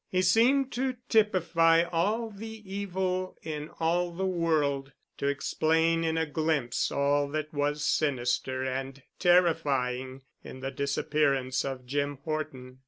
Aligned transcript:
He 0.09 0.23
seemed 0.23 0.71
to 0.71 0.97
typify 1.09 1.83
all 1.83 2.31
the 2.31 2.47
evil 2.65 3.37
in 3.43 3.69
all 3.79 4.11
the 4.15 4.25
world—to 4.25 5.27
explain 5.27 6.03
in 6.03 6.17
a 6.17 6.25
glimpse 6.25 6.91
all 6.91 7.27
that 7.27 7.53
was 7.53 7.85
sinister 7.85 8.63
and 8.63 9.03
terrifying 9.19 10.23
in 10.43 10.59
the 10.61 10.71
disappearance 10.71 11.63
of 11.63 11.85
Jim 11.85 12.17
Horton. 12.23 12.79